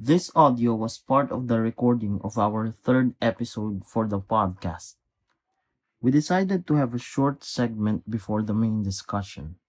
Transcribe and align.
This 0.00 0.32
audio 0.32 0.80
was 0.80 0.96
part 0.96 1.28
of 1.28 1.44
the 1.52 1.60
recording 1.60 2.24
of 2.24 2.40
our 2.40 2.72
third 2.72 3.12
episode 3.20 3.84
for 3.84 4.08
the 4.08 4.16
podcast. 4.16 4.96
We 6.00 6.08
decided 6.08 6.64
to 6.72 6.80
have 6.80 6.96
a 6.96 6.98
short 6.98 7.44
segment 7.44 8.08
before 8.08 8.40
the 8.40 8.56
main 8.56 8.80
discussion. 8.80 9.60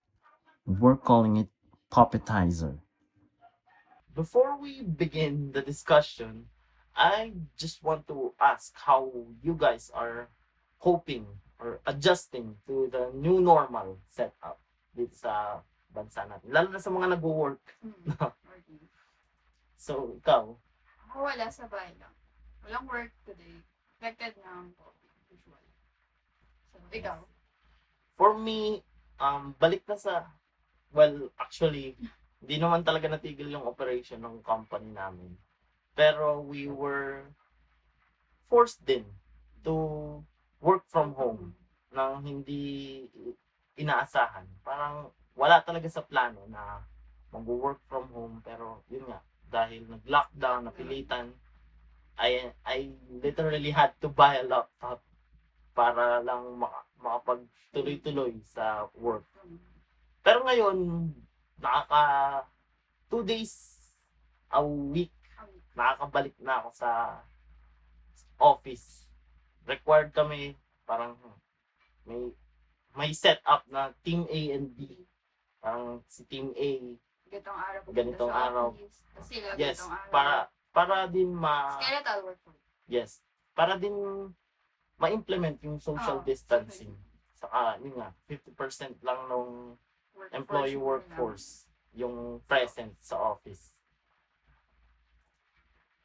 We're 0.64 0.96
calling 0.96 1.36
it 1.36 1.52
Puppetizer. 1.92 2.80
Before 4.16 4.56
we 4.56 4.80
begin 4.88 5.52
the 5.52 5.60
discussion, 5.68 6.48
I 6.96 7.36
just 7.60 7.84
want 7.84 8.08
to 8.08 8.32
ask 8.40 8.72
how 8.88 9.12
you 9.44 9.52
guys 9.60 9.92
are 9.92 10.32
coping 10.80 11.28
or 11.60 11.84
adjusting 11.84 12.56
to 12.72 12.88
the 12.88 13.12
new 13.12 13.44
normal 13.44 14.00
setup 14.08 14.64
dito 14.96 15.12
sa 15.12 15.60
bansa 15.92 16.24
natin. 16.24 16.56
Lalo 16.56 16.72
na 16.72 16.80
sa 16.80 16.88
mga 16.88 17.20
nag-work. 17.20 17.76
Hmm. 17.84 18.32
So, 19.82 20.14
ikaw, 20.22 20.54
Ako 21.10 21.26
wala 21.26 21.50
sa 21.50 21.66
bahay 21.66 21.90
lang. 21.98 22.14
Walang 22.62 22.86
work 22.86 23.10
today. 23.26 23.66
Expected 23.98 24.38
na 24.46 24.62
ang 24.62 24.70
COVID. 24.78 25.10
Usual. 25.34 25.66
So, 26.70 26.78
ikaw? 26.94 27.26
for 28.14 28.38
me, 28.38 28.86
um, 29.18 29.58
balik 29.58 29.82
na 29.90 29.98
sa, 29.98 30.30
well, 30.94 31.34
actually, 31.42 31.98
hindi 32.38 32.62
naman 32.62 32.86
talaga 32.86 33.10
natigil 33.10 33.50
yung 33.50 33.66
operation 33.66 34.22
ng 34.22 34.46
company 34.46 34.94
namin. 34.94 35.34
Pero 35.98 36.38
we 36.46 36.70
were 36.70 37.26
forced 38.46 38.86
din 38.86 39.10
to 39.66 39.74
work 40.62 40.86
from 40.86 41.18
home 41.18 41.58
nang 41.90 42.22
hindi 42.22 43.10
inaasahan. 43.74 44.46
Parang 44.62 45.10
wala 45.34 45.58
talaga 45.66 45.90
sa 45.90 46.06
plano 46.06 46.46
na 46.46 46.86
mag-work 47.34 47.82
from 47.90 48.06
home 48.14 48.38
pero 48.46 48.86
yun 48.86 49.10
nga 49.10 49.18
dahil 49.52 49.84
nag-lockdown, 49.92 50.72
napilitan 50.72 51.36
I 52.22 52.54
I 52.64 52.94
literally 53.10 53.72
had 53.76 53.98
to 54.00 54.08
buy 54.08 54.40
a 54.40 54.46
laptop 54.48 55.04
para 55.76 56.24
lang 56.24 56.60
maka, 56.60 56.86
makapagtuloy-tuloy 57.02 58.40
sa 58.46 58.88
work. 58.96 59.26
Pero 60.22 60.46
ngayon, 60.46 61.10
nakaka 61.58 62.04
two 63.10 63.26
days 63.26 63.76
a 64.54 64.62
week 64.62 65.12
nakakabalik 65.76 66.36
na 66.44 66.62
ako 66.62 66.70
sa 66.76 66.90
office. 68.38 69.08
Required 69.66 70.12
kami 70.12 70.58
parang 70.84 71.16
may 72.04 72.34
may 72.92 73.12
set 73.16 73.40
up 73.48 73.64
na 73.72 73.96
team 74.04 74.28
A 74.28 74.42
and 74.52 74.76
B. 74.76 75.08
Parang 75.64 76.04
si 76.12 76.28
team 76.28 76.52
A, 76.58 76.70
Ganitong 77.32 77.56
araw. 77.56 77.82
sa 78.28 78.36
araw. 78.52 78.68
sila, 79.24 79.48
yes, 79.56 79.80
araw. 79.88 80.12
para 80.12 80.36
para 80.76 80.96
din 81.08 81.32
ma 81.32 81.80
Skeletal 81.80 82.20
work 82.28 82.40
po. 82.44 82.52
yes, 82.92 83.24
para 83.56 83.80
din 83.80 83.96
ma-implement 85.00 85.58
yung 85.66 85.82
social 85.82 86.22
Oo, 86.22 86.28
distancing. 86.28 86.94
Saka 87.34 87.82
yun 87.82 87.98
nga, 87.98 88.14
50% 88.30 89.02
lang 89.02 89.26
nung 89.26 89.80
Workforce 90.14 90.38
employee 90.38 90.78
workforce 90.78 91.48
yung 91.98 92.38
present 92.46 92.94
sa 93.02 93.18
office. 93.18 93.74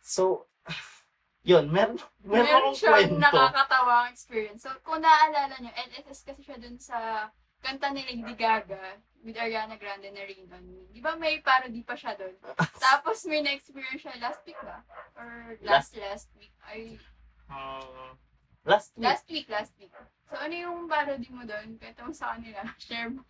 So, 0.01 0.49
yun, 1.51 1.69
meron, 1.69 2.01
meron 2.25 2.73
Meron 2.73 2.73
akong 2.73 3.21
nakakatawang 3.21 4.09
experience. 4.09 4.65
So, 4.65 4.73
kung 4.81 5.05
naaalala 5.05 5.61
nyo, 5.61 5.73
LSS 5.77 6.25
kasi 6.25 6.41
siya 6.41 6.57
dun 6.57 6.81
sa 6.81 7.29
kanta 7.61 7.93
ni 7.93 8.01
Lady 8.07 8.33
Gaga 8.33 8.97
with 9.27 9.35
Ariana 9.35 9.75
Grande 9.75 10.15
na 10.15 10.23
Rain 10.23 10.47
on 10.55 10.63
Me. 10.71 10.87
Di 10.95 11.03
ba 11.03 11.19
may 11.19 11.43
parody 11.43 11.83
pa 11.83 11.99
siya 11.99 12.15
dun? 12.15 12.39
Tapos 12.87 13.27
may 13.27 13.43
na-experience 13.43 14.07
siya 14.07 14.15
last 14.23 14.41
week 14.47 14.57
ba? 14.63 14.87
Or 15.19 15.59
last 15.67 15.99
last 15.99 16.31
week? 16.39 16.55
Ay, 16.63 17.03
Um, 17.47 18.19
last 18.67 18.91
week, 18.99 19.07
last 19.07 19.27
week, 19.31 19.47
last 19.47 19.73
week. 19.79 19.95
So, 20.27 20.35
ano 20.35 20.51
yung 20.51 20.91
parody 20.91 21.31
mo 21.31 21.47
dun? 21.47 21.79
Kwento 21.79 22.03
mo 22.03 22.11
sa 22.11 22.35
kanila. 22.35 22.67
Share 22.83 23.11
mo. 23.11 23.23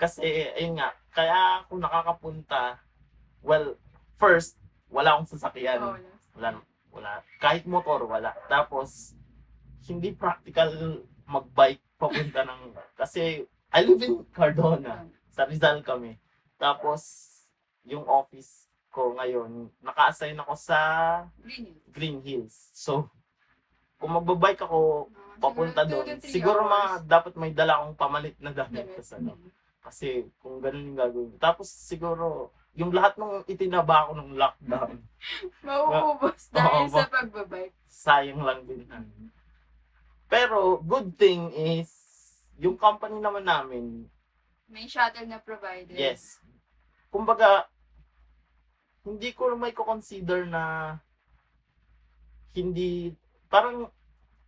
kasi, 0.00 0.48
ayun 0.56 0.80
nga, 0.80 0.96
kaya 1.12 1.60
ako 1.62 1.76
nakakapunta, 1.76 2.80
well, 3.44 3.76
first, 4.16 4.56
wala 4.88 5.12
akong 5.12 5.36
sasakyan. 5.36 5.78
Oh, 5.84 5.92
last. 5.92 6.28
Wala, 6.32 6.48
wala. 6.88 7.12
Kahit 7.36 7.68
motor, 7.68 8.08
wala. 8.08 8.32
Tapos, 8.48 9.12
hindi 9.84 10.16
practical 10.16 11.04
mag-bike 11.28 11.84
papunta 12.00 12.48
ng, 12.48 12.72
kasi, 12.96 13.44
I 13.72 13.80
live 13.82 14.02
in 14.02 14.24
Cardona. 14.30 15.08
Sa 15.32 15.48
Rizal 15.48 15.80
kami. 15.80 16.20
Tapos, 16.56 17.02
yung 17.82 18.04
office 18.04 18.68
ko 18.92 19.16
ngayon, 19.16 19.72
naka-assign 19.80 20.36
ako 20.36 20.52
sa 20.54 20.78
Green 21.40 21.64
Hills. 21.66 21.88
Green 21.88 22.18
Hills. 22.20 22.56
So, 22.76 23.08
kung 23.96 24.12
magbabike 24.12 24.60
ako 24.60 25.08
papunta 25.40 25.82
doon, 25.82 26.20
siguro 26.20 26.62
mga 26.62 27.08
dapat 27.08 27.32
may 27.34 27.50
dala 27.50 27.80
akong 27.80 27.96
pamalit 27.96 28.36
na 28.38 28.52
damit. 28.52 28.92
Kasi, 28.92 29.16
ano, 29.16 29.34
Mm. 29.34 29.48
kasi 29.80 30.08
kung 30.38 30.60
ganun 30.60 30.92
yung 30.92 31.00
gagawin. 31.00 31.32
Tapos 31.40 31.66
siguro, 31.66 32.52
yung 32.74 32.92
lahat 32.92 33.16
ng 33.16 33.48
itinaba 33.48 34.06
ko 34.06 34.12
ng 34.14 34.36
lockdown, 34.36 35.00
Mauubos 35.64 36.52
dahil 36.52 36.86
Oo, 36.86 36.92
sa 36.92 37.08
pagbabike. 37.08 37.74
sayang 37.88 38.42
lang 38.44 38.62
din. 38.64 38.84
Pero, 40.28 40.80
good 40.80 41.16
thing 41.16 41.48
is, 41.52 41.88
yung 42.62 42.78
company 42.78 43.18
naman 43.18 43.42
namin, 43.42 44.06
May 44.70 44.86
shuttle 44.86 45.26
na 45.26 45.36
provided. 45.36 45.92
yes. 45.92 46.38
Kumbaga, 47.10 47.66
hindi 49.02 49.34
ko 49.34 49.52
may 49.52 49.74
consider 49.74 50.46
na 50.46 50.96
hindi, 52.54 53.12
parang, 53.50 53.90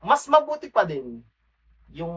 mas 0.00 0.25
mabuti 0.28 0.70
pa 0.70 0.86
din 0.86 1.20
yung 1.91 2.14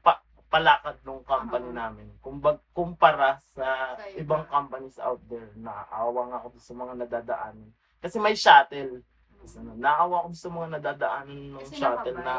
pa, 0.00 0.20
palakad 0.48 0.98
ng 1.02 1.22
company 1.22 1.68
Oo. 1.70 1.76
namin. 1.76 2.08
Kumbag, 2.18 2.58
kumpara 2.72 3.38
sa 3.52 3.94
Sa 3.96 4.06
iba. 4.10 4.18
ibang 4.20 4.44
companies 4.48 4.98
out 4.98 5.20
there 5.26 5.50
na 5.54 5.86
awang 5.90 6.32
ako 6.32 6.58
sa 6.58 6.74
mga 6.74 6.94
nadadaan. 6.98 7.56
Kasi 8.00 8.18
may 8.18 8.34
shuttle. 8.34 9.04
Kasi 9.40 9.62
ano, 9.62 9.78
naawa 9.78 10.24
ako 10.24 10.28
sa 10.34 10.48
mga 10.50 10.68
nadadaanan 10.76 11.40
ng 11.54 11.62
Kasi 11.62 11.76
shuttle 11.78 12.14
nakabike. 12.14 12.24
na 12.24 12.34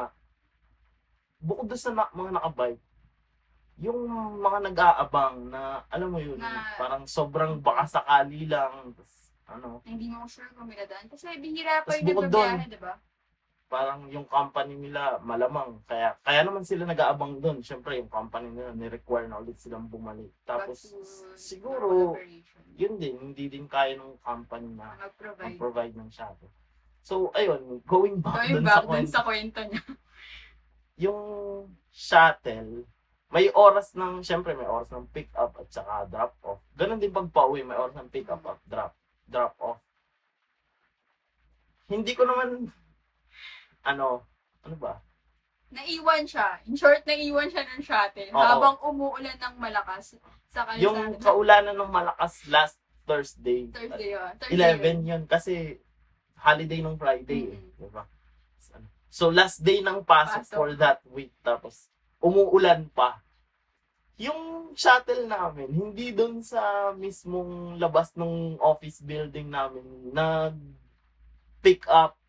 bukod 1.40 1.66
doon 1.66 1.80
sa 1.80 1.92
na, 1.92 2.04
mga 2.12 2.32
nakabike, 2.36 2.84
yung 3.82 4.00
mga 4.38 4.60
nag-aabang 4.64 5.50
na, 5.50 5.62
alam 5.90 6.08
mo 6.08 6.22
yun, 6.22 6.38
Na- 6.38 6.78
parang 6.78 7.04
sobrang 7.04 7.58
baka 7.58 7.90
sakali 7.92 8.46
lang. 8.46 8.94
Tas, 8.94 9.34
ano, 9.50 9.82
na 9.82 9.90
hindi 9.90 10.06
mo 10.08 10.24
sure 10.24 10.48
kung 10.54 10.70
may 10.70 10.78
dadaan. 10.78 11.10
Kasi 11.10 11.34
bihira 11.36 11.82
pa 11.82 11.92
Tas 11.92 12.00
yung 12.00 12.08
bukod 12.14 12.30
nagbabiyahe, 12.30 12.70
di 12.70 12.78
ba? 12.78 12.94
parang 13.68 14.04
yung 14.08 14.28
company 14.28 14.76
nila 14.78 15.16
malamang. 15.22 15.80
Kaya 15.84 16.20
kaya 16.20 16.44
naman 16.44 16.62
sila 16.62 16.84
nag-aabang 16.86 17.40
doon. 17.40 17.60
Siyempre, 17.60 17.96
yung 17.96 18.08
company 18.08 18.52
nila 18.52 18.70
ni-require 18.72 19.26
na 19.26 19.40
ulit 19.40 19.58
silang 19.58 19.88
bumalik. 19.88 20.28
Tapos, 20.44 20.92
to 20.92 21.00
siguro, 21.34 22.14
operation. 22.14 22.62
yun 22.76 23.00
din, 23.00 23.16
hindi 23.18 23.48
din 23.48 23.66
kaya 23.66 23.96
ng 23.96 24.20
company 24.20 24.70
na 24.70 24.92
Mag-provide. 25.00 25.44
mag-provide 25.48 25.96
ng 25.96 26.10
shuttle. 26.10 26.52
So, 27.02 27.32
ayun, 27.34 27.80
going 27.82 28.20
back 28.20 28.46
Going 28.46 28.54
dun 28.54 28.64
back 28.64 28.76
sa 28.76 28.82
dun 28.82 28.92
kwento. 28.92 29.10
sa 29.10 29.22
kwento 29.24 29.60
niya. 29.66 29.84
yung 31.00 31.22
shuttle, 31.90 32.86
may 33.32 33.48
oras 33.56 33.96
ng, 33.96 34.20
syempre 34.22 34.52
may 34.54 34.68
oras 34.68 34.92
ng 34.92 35.08
pick 35.16 35.32
up 35.40 35.56
at 35.56 35.72
saka 35.72 36.06
drop 36.12 36.36
off. 36.44 36.60
Ganon 36.76 37.00
din 37.00 37.16
pag 37.16 37.32
pauwi, 37.32 37.64
may 37.64 37.80
oras 37.80 37.96
ng 37.96 38.12
pick 38.12 38.28
up 38.28 38.44
at 38.44 38.60
drop, 38.68 38.94
drop 39.24 39.56
off. 39.64 39.80
Hindi 41.88 42.12
ko 42.16 42.28
naman, 42.28 42.72
ano, 43.88 44.28
ano 44.64 44.76
ba? 44.76 45.00
Naiwan 45.72 46.28
siya. 46.28 46.60
In 46.68 46.76
short, 46.76 47.08
naiwan 47.08 47.48
siya 47.48 47.64
ng 47.64 47.84
shuttle 47.84 48.32
Oo. 48.36 48.44
habang 48.44 48.76
umuulan 48.84 49.40
ng 49.40 49.56
malakas 49.56 50.20
sa 50.52 50.68
kalsada. 50.68 50.84
Yung 50.84 51.16
kaulanan 51.20 51.76
ng 51.80 51.92
malakas 51.92 52.44
last 52.52 52.76
Thursday, 53.08 53.72
Thursday 53.72 54.12
yun. 54.12 54.32
Thursday 54.40 54.56
11 55.00 55.08
yun 55.08 55.24
kasi 55.28 55.80
holiday 56.36 56.84
nung 56.84 57.00
Friday, 57.00 57.56
eh, 57.56 57.60
Mhm. 57.60 57.80
di 57.80 57.90
ba? 57.92 58.04
So 59.12 59.28
last 59.28 59.60
day 59.60 59.84
ng 59.84 60.08
pasok 60.08 60.48
Pasok. 60.48 60.56
for 60.56 60.70
that 60.80 61.04
week 61.12 61.36
tapos 61.44 61.92
umuulan 62.22 62.88
pa. 62.94 63.20
Yung 64.22 64.72
shuttle 64.78 65.26
namin, 65.26 65.74
hindi 65.74 66.14
doon 66.14 66.46
sa 66.46 66.94
mismong 66.94 67.82
labas 67.82 68.14
ng 68.14 68.62
office 68.62 69.02
building 69.02 69.50
namin 69.50 70.14
nag 70.14 70.56
pick 71.62 71.86
up 71.90 72.22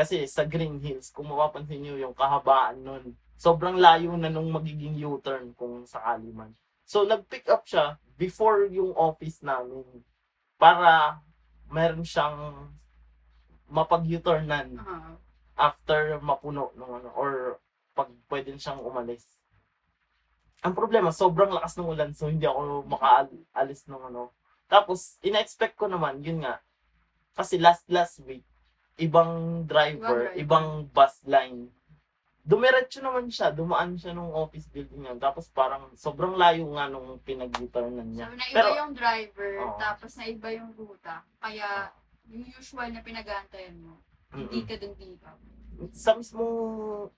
kasi 0.00 0.24
sa 0.24 0.48
Green 0.48 0.80
Hills, 0.80 1.12
kung 1.12 1.28
mapapansin 1.28 1.84
nyo 1.84 1.94
yung 2.00 2.16
kahabaan 2.16 2.80
nun, 2.80 3.04
sobrang 3.36 3.76
layo 3.76 4.16
na 4.16 4.32
nung 4.32 4.48
magiging 4.48 4.96
U-turn 4.96 5.52
kung 5.52 5.84
sakali 5.84 6.32
man. 6.32 6.56
So, 6.88 7.04
nag-pick 7.04 7.44
up 7.52 7.68
siya 7.68 8.00
before 8.16 8.64
yung 8.72 8.96
office 8.96 9.44
namin 9.44 9.84
para 10.56 11.20
meron 11.68 12.00
siyang 12.00 12.72
mapag-U-turnan 13.68 14.80
Aha. 14.80 15.20
after 15.60 16.16
mapuno 16.24 16.72
nung 16.74 16.96
ano 16.96 17.12
or 17.12 17.60
pag 18.00 18.08
pwede 18.26 18.56
siyang 18.56 18.80
umalis. 18.80 19.28
Ang 20.60 20.72
problema, 20.72 21.08
sobrang 21.10 21.48
lakas 21.50 21.76
ng 21.76 21.84
ulan 21.86 22.12
so 22.12 22.26
hindi 22.26 22.44
ako 22.44 22.84
makaalis 22.86 23.84
ng 23.86 24.02
ano. 24.02 24.32
Tapos, 24.66 25.20
ina-expect 25.20 25.74
ko 25.74 25.84
naman, 25.84 26.20
yun 26.20 26.40
nga, 26.40 26.60
kasi 27.32 27.56
last 27.56 27.84
last 27.88 28.20
week, 28.22 28.44
ibang 28.96 29.64
driver, 29.64 30.32
Ibang 30.32 30.36
driver. 30.36 30.36
ibang 30.36 30.66
bus 30.86 31.14
line. 31.24 31.72
Dumiretso 32.40 33.00
naman 33.00 33.28
siya, 33.28 33.50
dumaan 33.50 33.96
siya 33.96 34.12
nung 34.12 34.32
office 34.32 34.64
building 34.66 35.00
niya. 35.02 35.14
Tapos 35.18 35.48
parang 35.48 35.92
sobrang 35.94 36.34
layo 36.34 36.72
nga 36.72 36.88
nung 36.88 37.20
pinag-U-turnan 37.20 38.04
So, 38.06 38.12
niya. 38.12 38.26
naiba 38.30 38.54
Pero- 38.54 38.76
yung 38.76 38.92
driver, 38.92 39.50
Oo. 39.60 39.76
tapos 39.76 40.10
naiba 40.16 40.48
yung 40.50 40.72
ruta. 40.72 41.20
Kaya, 41.36 41.92
yung 42.26 42.48
usual 42.52 42.88
na 42.90 43.00
pinag-aantayan 43.00 43.76
mo, 43.76 44.00
hindi 44.30 44.56
Mm-mm. 44.56 44.68
ka 44.68 44.76
dun 44.76 44.94
dito. 44.94 45.28
Sa 45.90 46.12
mismong 46.12 46.56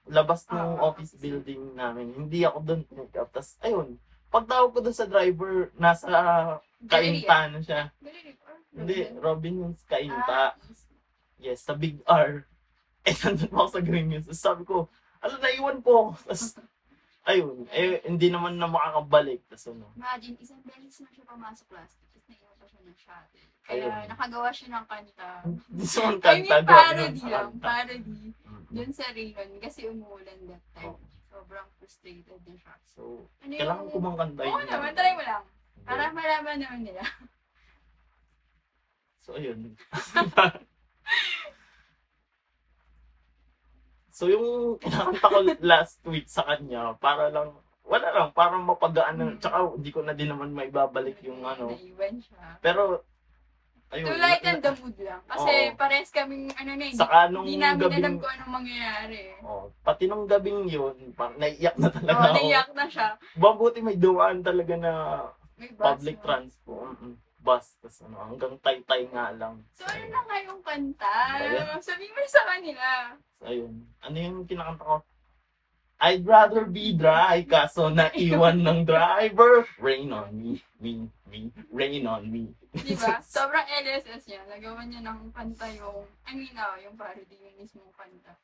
labas 0.06 0.46
ng 0.46 0.78
Oo, 0.78 0.86
office 0.86 1.18
building 1.18 1.74
namin, 1.74 2.14
hindi 2.14 2.46
ako 2.46 2.58
doon 2.62 2.82
pick 2.86 3.14
up. 3.18 3.28
Tapos, 3.30 3.58
ayun, 3.58 3.98
pagtawag 4.28 4.70
ko 4.70 4.78
doon 4.80 4.94
sa 4.94 5.04
driver, 5.04 5.74
nasa 5.74 6.08
kainta 6.86 7.50
na 7.50 7.58
siya. 7.58 7.82
Hindi, 8.70 9.10
Robin? 9.18 9.54
Yung 9.60 9.74
kainta. 9.84 10.54
Ah. 10.54 10.56
Yes, 11.36 11.66
sa 11.66 11.74
Big 11.74 11.98
R. 12.06 12.42
Eh, 13.02 13.18
nandun 13.18 13.50
ako 13.50 13.66
sa 13.66 13.82
Green 13.82 14.06
Hills. 14.08 14.30
Tapos 14.30 14.38
sabi 14.38 14.62
ko, 14.62 14.86
ano, 15.18 15.34
naiwan 15.42 15.82
po 15.82 16.14
ako. 16.14 16.22
Tapos, 16.22 16.54
ayun, 17.26 17.66
eh, 17.68 17.98
hindi 18.06 18.30
naman 18.30 18.54
na 18.54 18.70
makakabalik. 18.70 19.42
Tapos 19.50 19.74
ano, 19.74 19.90
Imagine, 19.98 20.38
isang 20.38 20.62
beses 20.62 21.02
na 21.02 21.10
siya 21.10 21.26
pumasok 21.26 21.66
last 21.74 21.98
week, 21.98 22.14
tapos 22.14 22.30
naiwan 22.30 22.54
pa 22.54 22.66
siya 22.70 22.80
ng 22.80 22.94
shuttle. 22.94 23.48
Kaya 23.62 23.84
Ayun. 23.90 24.06
nakagawa 24.06 24.48
siya 24.54 24.68
ng 24.70 24.86
kanta. 24.86 25.30
sa 25.90 25.98
mga 26.00 26.14
I 26.14 26.14
kanta. 26.14 26.30
mean, 26.30 26.46
grabe 26.46 26.70
parody 26.70 27.18
sa 27.18 27.26
lang. 27.26 27.48
kanta. 27.50 27.64
Parody. 27.66 28.22
Dun 28.72 28.90
sa 28.90 29.12
Raynon, 29.12 29.60
kasi 29.60 29.84
umuulan 29.84 30.38
that 30.48 30.64
time. 30.72 30.96
Oh. 30.96 31.00
Sobrang 31.28 31.68
frustrated 31.76 32.40
din 32.44 32.56
siya. 32.56 32.72
So, 32.92 33.28
Ano 33.40 33.52
kailangan 33.52 33.86
ko 33.88 33.96
mang 34.00 34.16
kanta 34.16 34.42
Oo 34.44 34.64
naman, 34.64 34.92
try 34.92 35.12
mo 35.12 35.22
lang. 35.22 35.44
Okay. 35.44 35.84
Para 35.84 36.04
malaman 36.12 36.56
naman 36.60 36.80
nila. 36.84 37.02
So, 39.22 39.36
ayun. 39.36 39.76
so, 44.12 44.28
yung 44.28 44.76
kinakanta 44.76 45.24
ko 45.24 45.38
last 45.60 46.00
week 46.04 46.28
sa 46.28 46.44
kanya, 46.44 46.96
para 46.96 47.28
lang, 47.28 47.52
wala 47.84 48.08
lang, 48.12 48.28
para 48.32 48.56
mapagaan 48.56 49.16
na, 49.16 49.24
Mm. 49.32 49.38
tsaka 49.40 49.56
hindi 49.72 49.90
ko 49.90 50.00
na 50.04 50.12
din 50.12 50.28
naman 50.28 50.52
may 50.52 50.68
babalik 50.68 51.16
yung 51.24 51.40
ano. 51.44 51.72
Naiwan 51.72 52.20
siya. 52.20 52.60
Pero, 52.60 53.04
ayun. 53.92 54.06
To 54.06 54.14
lighten 54.16 54.54
na- 54.54 54.62
the 54.62 54.72
mood 54.74 54.96
lang. 54.98 55.20
Kasi 55.24 55.52
Oo. 55.68 55.76
pares 55.76 56.08
kaming, 56.08 56.48
ano 56.52 56.70
na, 56.70 56.84
hindi, 56.84 56.96
Saka 56.96 57.18
nung 57.28 57.44
hindi 57.44 57.56
namin 57.56 57.76
alam 57.78 57.92
gabing, 57.92 58.16
kung 58.18 58.32
anong 58.32 58.52
mangyayari. 58.56 59.22
oh, 59.40 59.64
pati 59.80 60.04
nung 60.08 60.24
gabing 60.24 60.60
yun, 60.66 60.96
parang 61.12 61.36
naiiyak 61.36 61.76
na 61.76 61.88
talaga 61.88 62.10
Oo, 62.10 62.24
ako. 62.24 62.34
naiyak 62.34 62.68
na 62.72 62.84
siya. 62.88 63.08
Mabuti 63.36 63.78
may 63.78 63.96
dumaan 63.96 64.40
talaga 64.40 64.74
na 64.74 64.92
May 65.54 65.70
bus, 65.70 65.84
public 65.84 66.16
no? 66.16 66.24
transport. 66.24 66.88
Mm-mm. 66.96 67.14
Bus, 67.42 67.66
tas 67.78 67.98
ano, 68.00 68.16
hanggang 68.22 68.54
tay-tay 68.58 69.02
nga 69.10 69.34
lang. 69.34 69.66
So, 69.74 69.82
ano 69.82 70.04
na 70.08 70.20
nga 70.22 70.36
yung 70.40 70.62
kanta? 70.62 71.16
Ba 71.34 71.42
yan? 71.42 71.74
Mo 71.74 72.22
sa 72.22 72.42
kanila. 72.46 72.86
Ayun. 73.42 73.72
Ano 73.98 74.14
yung 74.16 74.46
kinakanta 74.46 74.82
ko? 74.82 74.96
I'd 76.02 76.26
rather 76.26 76.66
be 76.66 76.98
dry, 76.98 77.46
kaso 77.46 77.86
naiwan 77.86 78.66
ng 78.66 78.82
driver. 78.82 79.62
Rain 79.78 80.10
on 80.10 80.34
me, 80.34 80.58
me, 80.82 81.06
me, 81.30 81.54
rain 81.70 82.10
on 82.10 82.26
me. 82.26 82.50
Di 82.74 82.98
ba? 82.98 83.22
Sobrang 83.22 83.62
LSS 83.70 84.26
niya. 84.26 84.42
Nagawa 84.50 84.82
niya 84.82 84.98
ng 85.06 85.30
kanta 85.30 85.70
yung, 85.78 86.02
I 86.26 86.34
mean, 86.34 86.58
ah, 86.58 86.74
yung 86.82 86.98
parody 86.98 87.38
yung 87.38 87.54
mismong 87.54 87.94
kanta. 87.94 88.34